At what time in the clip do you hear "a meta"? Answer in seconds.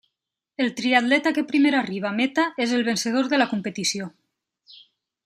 2.11-2.45